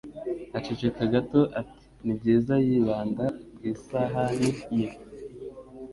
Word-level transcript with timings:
Aceceka 0.57 1.03
gato 1.13 1.41
ati: 1.59 1.83
"Nibyiza", 2.03 2.55
yibanda 2.67 3.25
ku 3.55 3.61
isahani 3.71 4.49
ye. 4.79 4.87